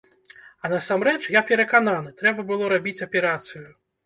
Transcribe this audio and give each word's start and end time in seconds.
А 0.63 0.71
насамрэч, 0.73 1.19
я 1.35 1.43
перакананы, 1.51 2.15
трэба 2.23 2.47
было 2.53 2.71
рабіць 2.75 2.97
аперацыю. 3.09 3.65